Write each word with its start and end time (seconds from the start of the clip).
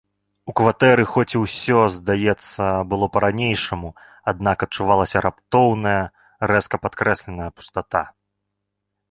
У 0.51 0.53
кватэры 0.59 1.03
хоць 1.13 1.33
і 1.35 1.41
ўсё, 1.41 1.81
здаецца, 1.95 2.65
было 2.93 3.09
па-ранейшаму, 3.17 3.89
аднак 4.33 4.57
адчувалася 4.67 5.17
раптоўная, 5.27 6.01
рэзка 6.55 6.75
падкрэсленая 6.89 7.49
пустата. 7.61 8.01